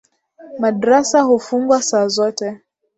[0.59, 2.59] Madrasa hufungwa saa zote